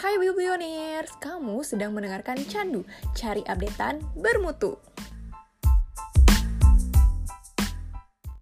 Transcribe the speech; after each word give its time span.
Hai 0.00 0.16
biblioners, 0.16 1.12
kamu 1.20 1.60
sedang 1.60 1.92
mendengarkan 1.92 2.40
Candu, 2.48 2.88
cari 3.12 3.44
updatean 3.44 4.00
bermutu. 4.16 4.80